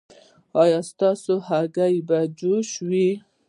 [0.61, 3.09] ایا ستاسو هګۍ به جوش وي؟